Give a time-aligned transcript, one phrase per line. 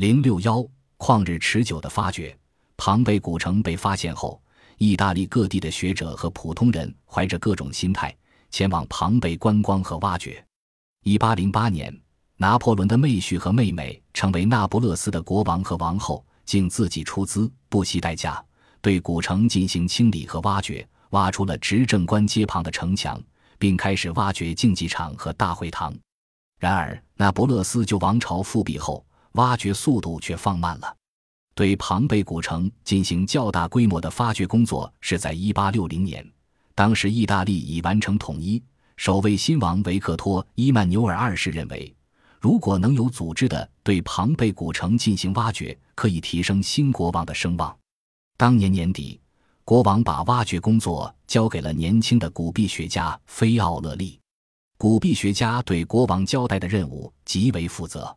[0.00, 2.34] 零六幺旷日持久的发掘，
[2.78, 4.40] 庞贝古城被发现后，
[4.78, 8.16] 意大利各地的学者和普通人怀着各种心态
[8.50, 10.42] 前往庞贝观光和挖掘。
[11.02, 11.94] 一八零八年，
[12.38, 18.42] 拿破仑的妹婿和妹妹成为那不勒斯的国王和王后，竟自己出资，不惜代价，
[18.80, 23.22] 对古城进行清理和挖掘，挖出了执政官街旁的城墙，
[23.58, 25.94] 并开始挖掘竞技场和大会堂。
[26.58, 30.96] 然而，那不勒斯旧王朝复辟后，挖掘速度却放慢了。
[31.54, 36.32] 对庞贝古城进行较大规模的发掘工作是在1860年，
[36.74, 38.62] 当时意大利已完成统一。
[38.96, 41.94] 首位新王维克托·伊曼纽尔二世认为，
[42.38, 47.74] 如果能有组织的对庞贝古城进行挖掘，可以提升新国王的声望。
[48.36, 49.18] 当年年底，
[49.64, 54.18] 国王把挖掘工作交给了年轻的古币学家菲奥勒利。
[54.76, 58.14] 古币学家对国王交代的任务极为负责。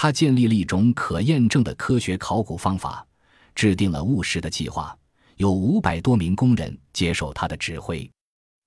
[0.00, 3.04] 他建立了一种可验证的科学考古方法，
[3.52, 4.96] 制定了务实的计划，
[5.38, 8.08] 有五百多名工人接受他的指挥。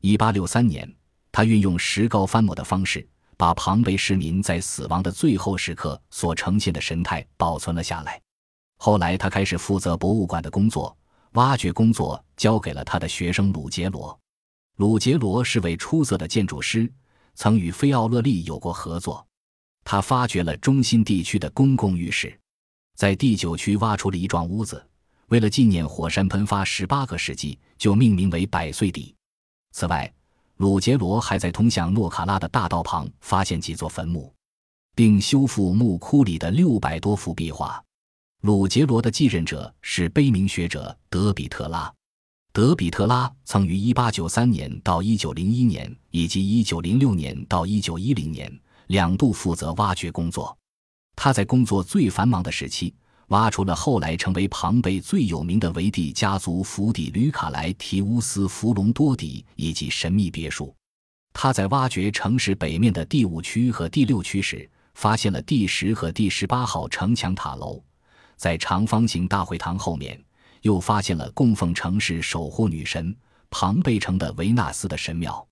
[0.02, 0.94] 一八六三年，
[1.32, 3.08] 他运用石膏翻模的方式，
[3.38, 8.22] 把庞贝市民在死亡的最后时刻所呈现的神态保存了下来。
[8.80, 10.94] 后来，他开始负责博物馆的工作，
[11.36, 14.20] 挖掘工作交给了他的学生鲁杰罗。
[14.76, 16.92] 鲁杰罗是位出色的建筑师，
[17.36, 19.26] 曾与菲奥勒利有过合作。
[19.84, 22.38] 他发掘了中心地区的公共浴室，
[22.96, 24.84] 在第九区挖出了一幢屋子，
[25.28, 29.16] 为了纪念火山喷发十八个世纪，就命名为百岁底。
[29.74, 30.12] 此外，
[30.58, 34.32] 鲁杰罗还在通向诺卡拉的大道旁发现几座坟墓，
[34.96, 37.84] 并修复墓窟里的六百多幅壁画。
[38.42, 41.92] 鲁杰罗的继任者是悲名学者德比特拉。
[42.54, 48.60] 德比特拉曾于1893年到1901年以及1906年到1910年。
[48.92, 50.56] 两度负责挖掘工作，
[51.16, 52.94] 他在工作最繁忙的时期，
[53.28, 60.76] 挖出了后来成为庞贝最有名的维蒂家族府邸吕卡莱提乌斯弗隆多底以及神秘别墅。
[61.32, 67.82] 他在挖掘城市北面的第五区和第六区时，发现了第十和第十八号城墙塔楼。
[68.36, 70.22] 在长方形大会堂后面，
[70.64, 73.16] 又发现了供奉城市守护女神
[73.50, 75.48] 庞贝城的维纳斯的神庙。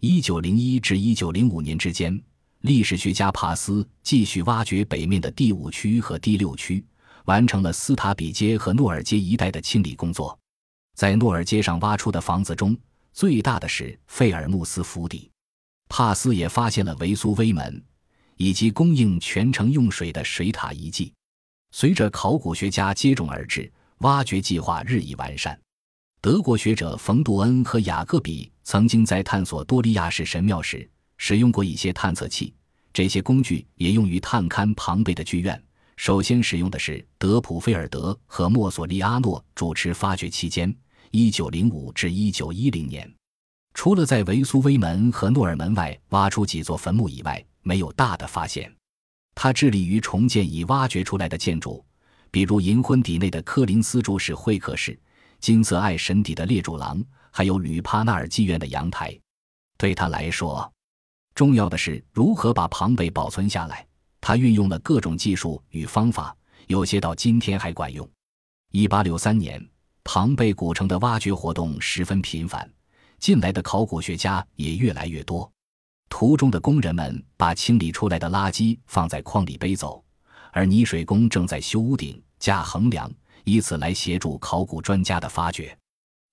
[0.00, 2.22] 一九零一至一九零五年之间。
[2.64, 6.82] 历史学家帕斯继续挖掘北面的第五区和第六区，
[7.26, 10.38] 完成了斯塔比街和诺尔街一带的清理工作。
[10.96, 12.74] 在诺尔街上挖出的房子中，
[13.12, 15.30] 最大的是费尔穆斯府邸。
[15.90, 17.84] 帕斯也发现了维苏威门
[18.38, 21.12] 以及供应全城用水的水塔遗迹。
[21.70, 25.60] 随着考古学家接踵而至，挖掘计划日益完善。
[26.22, 30.88] 德国学者冯杜恩和雅各比曾经在探索多利亚式神庙时。
[31.26, 32.52] 使用过一些探测器，
[32.92, 35.58] 这些工具也用于探勘庞贝的剧院。
[35.96, 40.70] 首先使用的是德普菲尔德和莫索利阿诺主持发掘期间
[41.12, 43.10] （1905 至1910年）。
[43.72, 48.70] 除了在维苏威门和诺尔门外挖出几座坟墓以外，没有大的发现。
[49.34, 51.82] 他致力于重建已挖掘出来的建筑，
[52.30, 55.00] 比如银婚底内的科林斯柱式会客室、
[55.40, 59.18] 金色爱神底的列柱廊，还有吕帕纳尔妓院的阳台。
[59.78, 60.70] 对他来说，
[61.34, 63.86] 重要的是如何把庞贝保存下来。
[64.20, 66.34] 他运用了各种技术与方法，
[66.66, 68.08] 有些到今天还管用。
[68.72, 69.62] 一八六三年，
[70.02, 72.66] 庞贝古城的挖掘活动十分频繁，
[73.18, 75.50] 进来的考古学家也越来越多。
[76.08, 80.02] 途中的工人们把清理出来的垃圾放在筐里背走，
[80.52, 83.12] 而泥水工正在修屋顶、架横梁，
[83.44, 85.76] 以此来协助考古专家的发掘。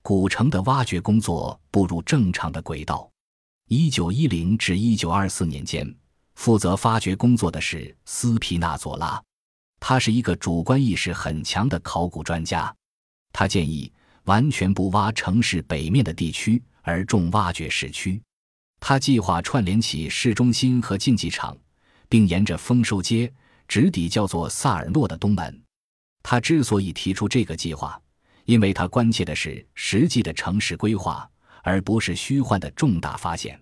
[0.01, 3.09] 古城的挖掘工作步入正常的轨道。
[3.73, 5.95] 一九一零至一九二四年间，
[6.35, 9.23] 负责发掘工作的是斯皮纳佐拉，
[9.79, 12.75] 他是一个主观意识很强的考古专家。
[13.31, 13.89] 他建议
[14.25, 18.21] 完全不挖城市北面的地区，而重挖掘市区。
[18.81, 21.57] 他计划串联起市中心和竞技场，
[22.09, 23.31] 并沿着丰收街
[23.69, 25.63] 直抵叫做萨尔诺的东门。
[26.23, 27.97] 他之所以提出这个计划，
[28.43, 31.30] 因为他关切的是实际的城市规划。
[31.63, 33.59] 而不是虚幻的重大发现，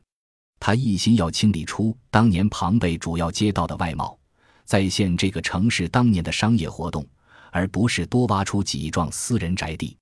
[0.60, 4.18] 他一心要清理出当年庞贝主要街道的外貌，
[4.66, 7.06] 再现这个城市当年的商业活动，
[7.52, 9.98] 而不是多挖出几幢私人宅地。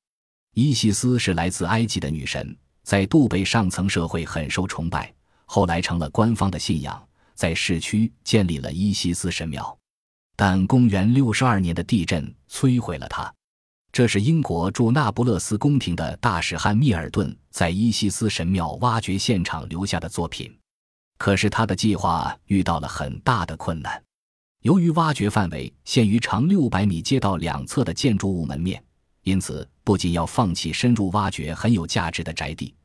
[0.53, 5.13] 伊西斯是来自埃及的女神，在杜贝上层社会很受崇拜，
[5.45, 9.77] 后来成了官方的信仰，在市区建立了伊西斯神庙，
[10.35, 13.31] 但公元六十二年的地震摧毁了它。
[13.97, 20.55] 这是英国驻那不勒斯宫廷的大使汉密尔顿在伊西斯神庙挖掘现场留下的作品，
[21.17, 23.99] 可是他的计划遇到了很大的困难。
[24.61, 28.79] 由于挖掘范围限于长六百米街道两侧的建筑物门面，
[29.23, 32.75] 因此不仅要放弃深入挖掘很有价值的宅地，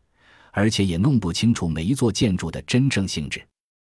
[0.50, 3.46] 而且也弄不清楚每一座建筑的真正性质，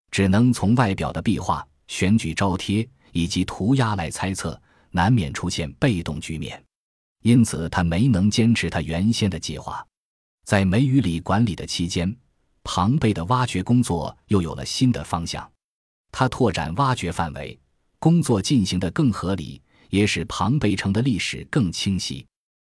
[0.09, 6.59] 只能从外表的壁画、选举招贴以及涂鸦来猜测，难免出现被动局面。
[7.23, 9.85] 因此，他没能坚持他原先的计划。
[10.45, 12.13] 在梅雨里管理的期间，
[12.63, 15.49] 庞贝的挖掘工作又有了新的方向。
[16.11, 17.57] 他拓展挖掘范围，
[17.97, 22.25] 工作进行得更合理，也使庞贝城的历史更清晰。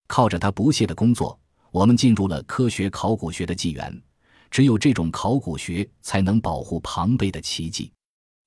[0.08, 1.38] 靠着他不懈的工作，
[1.70, 4.02] 我们进入了科学考古学的纪元。
[4.50, 7.92] 只有这种考古学才能保护庞贝的奇迹。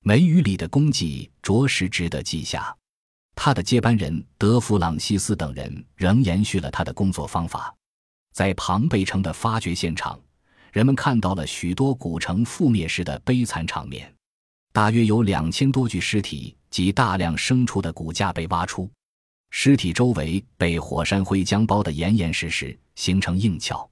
[0.02, 2.74] 梅雨里的功绩着实值得记下。
[3.42, 7.74] 他的接班人德弗朗西斯等人仍延续了他的工作方法。
[8.34, 10.20] 在庞贝城的发掘现场，
[10.72, 14.14] 人们看到了许多古城覆灭时的悲惨场面。
[14.74, 18.90] 大约有两千多具尸体及大量牲畜的骨架被挖出，
[19.48, 23.88] 尸体周围被火山灰浆包得严严实实，形成硬壳。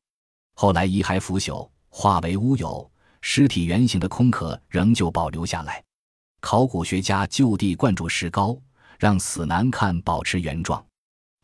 [0.56, 2.90] 后来遗骸腐朽，化为乌有，
[3.22, 5.82] 尸体圆形的空壳仍旧保留下来。
[6.40, 8.54] 考古学家就地灌注石膏，
[8.98, 10.84] 让死难看保持原状。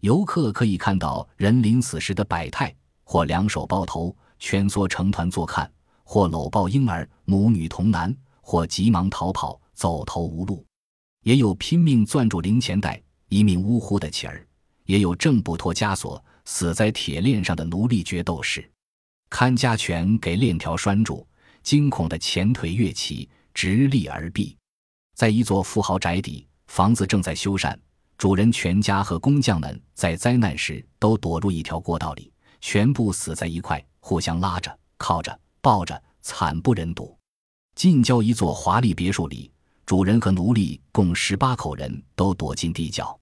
[0.01, 2.75] 游客可以看到人临死时的百态。
[3.07, 5.67] 或两手抱头，蜷缩成团坐看；
[6.05, 8.11] 或搂抱婴儿，母女同男；
[8.41, 10.65] 或急忙逃跑，走投无路；
[11.23, 12.99] 也有拼命攥住零钱袋，
[13.29, 14.43] 一命呜呼的乞儿；
[14.87, 18.69] 也有挣不脱枷锁，死在铁链上的奴隶决斗士。
[19.29, 21.27] 看家犬给链条拴住，
[21.63, 24.57] 惊恐的前腿跃起，直立而毙。
[25.15, 27.77] 在一座富豪宅邸，房子正在修缮，
[28.19, 32.33] 主人全家和工匠们在灾难时都躲入一条过道里。
[32.61, 37.15] 全部死在一块，互相拉着、靠着、抱着，惨不忍睹。
[37.75, 39.53] 近郊一座华丽别墅里，
[39.85, 43.19] 主人和奴隶共十八口人都躲进地窖，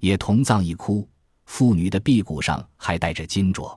[0.00, 1.08] 也同葬一窟。
[1.46, 3.74] 妇女的臂骨上还带着金镯。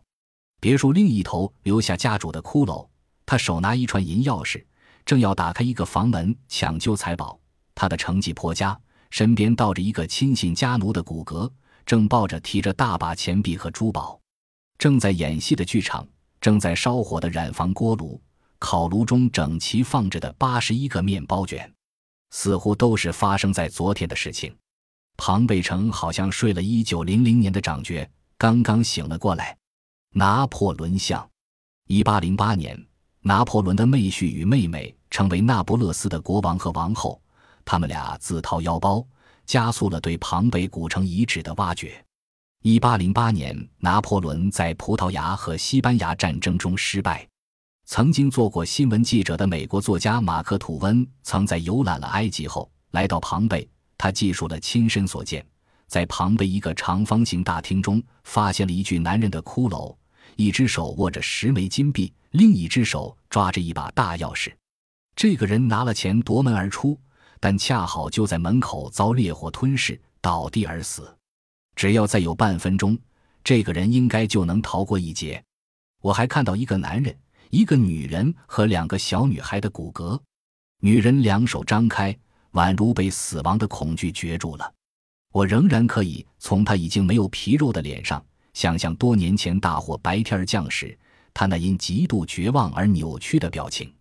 [0.59, 2.85] 别墅另一头留下家主的骷髅，
[3.25, 4.65] 他手拿一串银钥匙，
[5.05, 7.39] 正要打开一个房门抢救财宝。
[7.73, 8.77] 他的成绩颇佳，
[9.09, 11.49] 身边倒着一个亲信家奴的骨骼，
[11.85, 14.19] 正抱着提着大把钱币和珠宝。
[14.77, 16.07] 正在演戏的剧场，
[16.39, 18.21] 正在烧火的染房锅炉，
[18.59, 21.71] 烤炉中整齐放着的八十一个面包卷，
[22.31, 24.55] 似乎都是发生在昨天的事情。
[25.15, 28.07] 庞贝城好像睡了一九零零年的长觉，
[28.37, 29.57] 刚刚醒了过来。
[30.13, 31.27] 拿破仑像，
[31.87, 32.85] 一八零八年，
[33.21, 37.19] 拿破仑的妹婿与妹妹成为那不勒斯的国王和王后，
[37.69, 39.05] 他们俩自掏腰包，
[39.45, 42.01] 加速了对庞贝古城遗址的挖掘。
[42.63, 47.27] 一八零八年，拿破仑在葡萄牙和西班牙战争中失败。
[47.83, 53.69] 曾经做过新闻记者的美国作家马克·吐温，曾在游览了埃及后，来到庞贝。
[53.97, 55.45] 他记述了亲身所见：
[55.87, 59.93] 在庞贝一个长方形大厅中，发现了一具男人的骷髅，
[60.37, 64.53] 一只手握着十枚金币，另一只手抓着一把大钥匙。
[65.17, 66.97] 这个人拿了钱夺门而出，
[67.39, 71.15] 但恰好就在门口遭烈火吞噬，倒地而死。
[71.75, 72.97] 只要再有半分钟，
[73.43, 75.43] 这个人应该就能逃过一劫。
[76.01, 77.15] 我还看到一个男人、
[77.49, 80.19] 一个女人和两个小女孩的骨骼。
[80.81, 82.17] 女人两手张开，
[82.53, 84.73] 宛如被死亡的恐惧攫住了。
[85.33, 90.97] 我仍然可以从她已经没有皮肉的脸上，想象多年前大火白天降时，
[91.33, 93.93] 她那因极度绝望而扭曲的表情。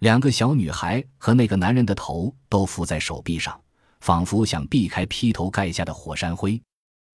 [0.00, 3.60] 两个小女孩和那个男人的头都伏在手臂上，
[4.00, 6.60] 仿佛想避开劈头盖下的火山灰。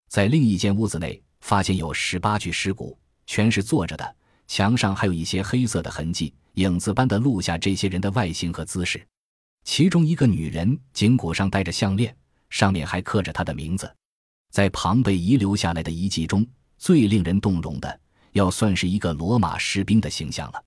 [0.08, 4.16] 在另一间屋子内，发现有十八具尸骨，全是坐着的，
[4.46, 9.04] 墙上还有一些黑色的痕迹，影子般的录下这些人的外形和姿势。
[9.64, 12.16] 其中一个女人颈骨上戴着项链，
[12.50, 13.92] 上面还刻着她的名字。
[14.52, 16.46] 在庞贝遗留下来的遗迹中，
[16.78, 18.00] 最令人动容的，
[18.30, 20.62] 要算是一个罗马士兵的形象了。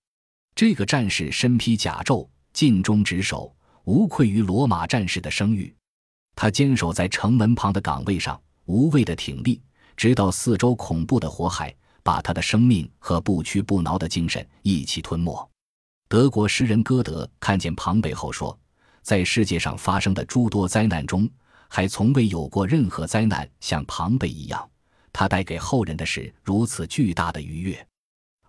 [0.59, 5.73] 这个战士身披甲胄，尽忠职守，无愧于罗马战士的声誉。
[6.35, 8.37] 他坚守在城门旁的岗位上。
[8.65, 9.61] 无畏的挺立，
[9.95, 11.73] 直到四周恐怖的火海
[12.03, 15.49] 把他的生命和不屈不挠的精神一起吞没。
[16.09, 18.59] 德国诗人歌德看见庞贝后说
[19.01, 21.25] ：“在世界上发生的诸多灾难中，
[21.69, 24.69] 还从未有过任何灾难像庞贝一样，
[25.13, 27.87] 它带给后人的是如此巨大的愉悦。”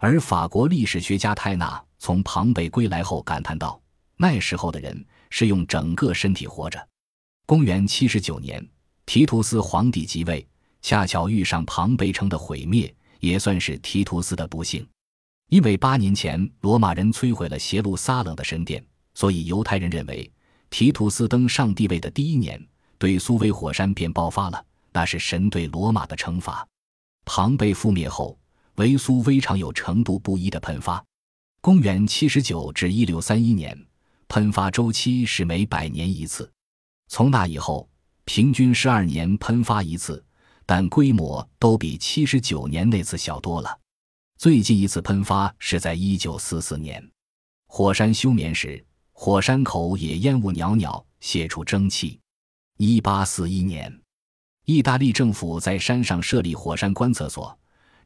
[0.03, 3.81] 而法国历史学家泰纳从庞贝归来后感叹道
[4.19, 6.85] ：“那时候的人是用整个身体活着。”
[7.47, 8.69] 公元七十九年。
[9.07, 10.47] 提图斯皇帝即位，
[10.83, 14.87] 恰巧遇上庞贝城的毁灭，也算是提图斯的不幸。
[15.49, 20.31] 因为八年前罗马人摧毁了邪路撒冷的神殿，所以犹太人认为
[20.69, 22.65] 提图斯登上帝位的第一年，
[22.99, 26.65] 对苏威火山便爆发了，那是神对罗马的惩罚。
[27.25, 28.39] 庞贝覆灭后，
[28.77, 31.05] 维苏威常有程度不一的喷发。
[31.63, 33.79] 公元七十九至一六三一年，
[34.29, 36.51] 喷发周期是每百年一次。
[37.09, 37.87] 从那以后，
[38.25, 40.25] 平均十二年喷发一次，
[40.65, 43.79] 但规模都比七十九年那次小多了。
[44.39, 47.07] 最近一次喷发是在一九四四年，
[47.67, 48.83] 火山休眠时。
[49.13, 52.19] 火山口也烟雾袅袅，泄出蒸汽。
[52.79, 54.01] 一八四一年，
[54.65, 57.55] 意大利政府在山上设立火山观测所，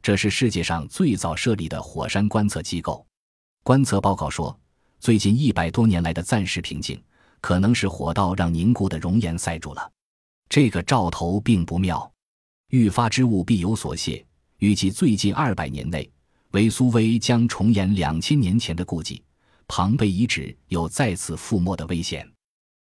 [0.01, 3.07] 这是世界上最早设立的火山观测机构。
[3.65, 4.55] 观测报告说，
[4.99, 7.01] 最近一百多年来的暂时平静，
[7.41, 9.91] 可能是火道让凝固的熔岩塞住了。
[10.47, 12.11] 这个兆头并不妙，
[12.69, 14.23] 欲发之物必有所泄。
[14.59, 16.07] 预计最近二百年内，
[16.51, 19.23] 维苏威将重演两千年前的故迹。
[19.67, 22.34] 庞贝遗址有再次覆没的危险。